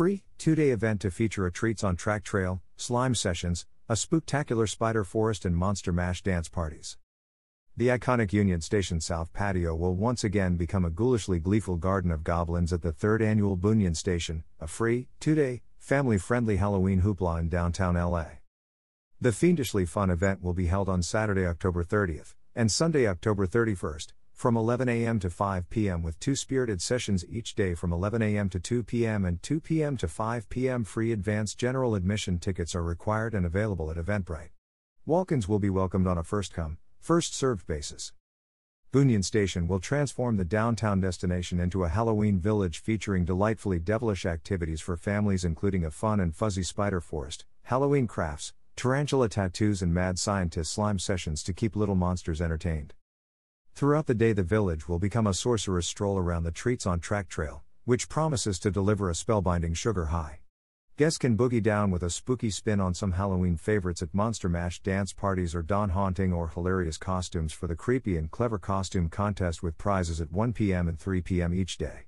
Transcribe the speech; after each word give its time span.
free, 0.00 0.22
two 0.38 0.54
day 0.54 0.70
event 0.70 0.98
to 0.98 1.10
feature 1.10 1.44
a 1.44 1.52
treats 1.52 1.84
on 1.84 1.94
track 1.94 2.24
trail, 2.24 2.62
slime 2.74 3.14
sessions, 3.14 3.66
a 3.86 3.92
spooktacular 3.92 4.66
spider 4.66 5.04
forest, 5.04 5.44
and 5.44 5.54
monster 5.54 5.92
mash 5.92 6.22
dance 6.22 6.48
parties. 6.48 6.96
The 7.76 7.88
iconic 7.88 8.32
Union 8.32 8.62
Station 8.62 9.02
South 9.02 9.30
patio 9.34 9.74
will 9.74 9.94
once 9.94 10.24
again 10.24 10.56
become 10.56 10.86
a 10.86 10.90
ghoulishly 10.90 11.38
gleeful 11.38 11.76
garden 11.76 12.10
of 12.10 12.24
goblins 12.24 12.72
at 12.72 12.80
the 12.80 12.92
third 12.92 13.20
annual 13.20 13.56
Boo-nion 13.56 13.94
Station, 13.94 14.42
a 14.58 14.66
free, 14.66 15.08
two 15.20 15.34
day, 15.34 15.60
family 15.76 16.16
friendly 16.16 16.56
Halloween 16.56 17.02
hoopla 17.02 17.38
in 17.38 17.50
downtown 17.50 17.94
LA. 17.94 18.24
The 19.20 19.32
fiendishly 19.32 19.84
fun 19.84 20.08
event 20.08 20.42
will 20.42 20.54
be 20.54 20.68
held 20.68 20.88
on 20.88 21.02
Saturday, 21.02 21.44
October 21.44 21.84
30th, 21.84 22.34
and 22.56 22.72
Sunday, 22.72 23.06
October 23.06 23.46
31st, 23.46 24.14
from 24.40 24.56
11 24.56 24.88
a.m. 24.88 25.18
to 25.18 25.28
5 25.28 25.68
p.m., 25.68 26.02
with 26.02 26.18
two 26.18 26.34
spirited 26.34 26.80
sessions 26.80 27.26
each 27.28 27.54
day 27.54 27.74
from 27.74 27.92
11 27.92 28.22
a.m. 28.22 28.48
to 28.48 28.58
2 28.58 28.82
p.m. 28.82 29.26
and 29.26 29.42
2 29.42 29.60
p.m. 29.60 29.98
to 29.98 30.08
5 30.08 30.48
p.m. 30.48 30.82
Free 30.82 31.12
advance 31.12 31.54
general 31.54 31.94
admission 31.94 32.38
tickets 32.38 32.74
are 32.74 32.82
required 32.82 33.34
and 33.34 33.44
available 33.44 33.90
at 33.90 33.98
Eventbrite. 33.98 34.48
Walk 35.04 35.30
ins 35.30 35.46
will 35.46 35.58
be 35.58 35.68
welcomed 35.68 36.06
on 36.06 36.16
a 36.16 36.24
first 36.24 36.54
come, 36.54 36.78
First 37.00 37.34
served 37.34 37.66
basis. 37.66 38.14
Boo-nion 38.92 39.22
Station 39.22 39.68
will 39.68 39.78
transform 39.78 40.38
the 40.38 40.44
downtown 40.46 41.02
destination 41.02 41.60
into 41.60 41.84
a 41.84 41.90
Halloween 41.90 42.38
village 42.38 42.78
featuring 42.78 43.26
delightfully 43.26 43.78
devilish 43.78 44.24
activities 44.24 44.80
for 44.80 44.96
families, 44.96 45.44
including 45.44 45.84
a 45.84 45.90
fun 45.90 46.18
and 46.18 46.34
fuzzy 46.34 46.62
spider 46.62 47.02
forest, 47.02 47.44
Halloween 47.64 48.06
crafts, 48.06 48.54
tarantula 48.74 49.28
tattoos, 49.28 49.82
and 49.82 49.92
mad 49.92 50.18
scientist 50.18 50.72
slime 50.72 50.98
sessions 50.98 51.42
to 51.42 51.52
keep 51.52 51.76
little 51.76 51.94
monsters 51.94 52.40
entertained. 52.40 52.94
Throughout 53.74 54.06
the 54.06 54.14
day, 54.14 54.32
the 54.32 54.42
village 54.42 54.88
will 54.88 54.98
become 54.98 55.26
a 55.26 55.34
sorcerer's 55.34 55.86
stroll 55.86 56.18
around 56.18 56.42
the 56.42 56.50
Treats 56.50 56.86
on 56.86 57.00
Track 57.00 57.28
Trail, 57.28 57.64
which 57.84 58.08
promises 58.08 58.58
to 58.58 58.70
deliver 58.70 59.08
a 59.08 59.14
spellbinding 59.14 59.76
sugar 59.76 60.06
high. 60.06 60.40
Guests 60.96 61.16
can 61.16 61.34
boogie 61.34 61.62
down 61.62 61.90
with 61.90 62.02
a 62.02 62.10
spooky 62.10 62.50
spin 62.50 62.78
on 62.78 62.92
some 62.92 63.12
Halloween 63.12 63.56
favorites 63.56 64.02
at 64.02 64.12
Monster 64.12 64.50
Mash 64.50 64.80
dance 64.82 65.14
parties 65.14 65.54
or 65.54 65.62
don 65.62 65.88
haunting 65.88 66.30
or 66.30 66.48
hilarious 66.48 66.98
costumes 66.98 67.54
for 67.54 67.66
the 67.66 67.74
creepy 67.74 68.18
and 68.18 68.30
clever 68.30 68.58
costume 68.58 69.08
contest 69.08 69.62
with 69.62 69.78
prizes 69.78 70.20
at 70.20 70.30
1 70.30 70.52
p.m. 70.52 70.88
and 70.88 70.98
3 70.98 71.22
p.m. 71.22 71.54
each 71.54 71.78
day. 71.78 72.06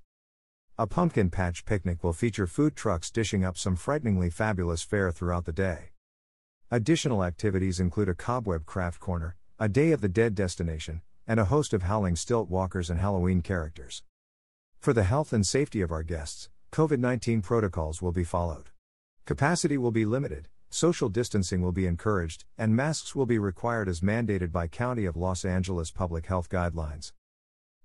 A 0.77 0.87
pumpkin 0.87 1.31
patch 1.31 1.65
picnic 1.65 2.05
will 2.05 2.13
feature 2.13 2.47
food 2.47 2.77
trucks 2.77 3.11
dishing 3.11 3.45
up 3.45 3.57
some 3.57 3.77
frighteningly 3.77 4.29
fabulous 4.29 4.83
fare 4.83 5.11
throughout 5.11 5.47
the 5.47 5.53
day. 5.53 5.93
Additional 6.71 7.25
activities 7.25 7.81
include 7.81 8.11
a 8.11 8.15
cobweb 8.15 8.67
craft 8.67 9.01
corner, 9.01 9.37
a 9.59 9.71
Day 9.71 9.93
of 9.93 10.03
the 10.03 10.09
Dead 10.09 10.35
destination, 10.35 11.01
and 11.33 11.41
a 11.41 11.47
host 11.47 11.73
of 11.73 11.85
howling 11.85 12.15
stilt 12.15 12.51
walkers 12.51 12.91
and 12.91 13.01
Halloween 13.01 13.41
characters. 13.41 14.03
For 14.79 14.93
the 14.93 15.05
health 15.05 15.33
and 15.33 15.47
safety 15.47 15.81
of 15.81 15.91
our 15.91 16.03
guests, 16.03 16.51
COVID 16.73 16.99
19 16.99 17.41
protocols 17.41 18.03
will 18.03 18.13
be 18.13 18.23
followed. 18.23 18.69
Capacity 19.25 19.79
will 19.79 19.93
be 19.93 20.05
limited, 20.05 20.49
social 20.69 21.09
distancing 21.09 21.63
will 21.63 21.73
be 21.73 21.87
encouraged, 21.87 22.45
and 22.59 22.77
masks 22.77 23.15
will 23.15 23.25
be 23.25 23.39
required 23.39 23.89
as 23.89 24.03
mandated 24.03 24.53
by 24.53 24.67
County 24.67 25.07
of 25.07 25.17
Los 25.17 25.47
Angeles 25.47 25.91
public 25.91 26.27
health 26.27 26.51
guidelines. 26.51 27.13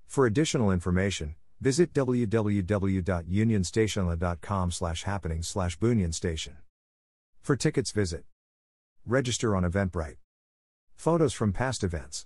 For 0.05 0.25
additional 0.25 0.69
information, 0.69 1.35
visit 1.61 1.93
www.unionstationla.com 1.93 4.71
slash 4.71 5.03
happening 5.03 5.41
slash 5.41 5.77
Station. 6.11 6.57
For 7.39 7.55
tickets 7.55 7.91
visit. 7.91 8.25
Register 9.05 9.55
on 9.55 9.63
Eventbrite. 9.63 10.17
Photos 10.97 11.31
from 11.31 11.53
past 11.53 11.85
events. 11.85 12.25